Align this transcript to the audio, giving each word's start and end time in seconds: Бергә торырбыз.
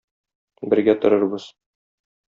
Бергә 0.75 0.97
торырбыз. 1.05 1.49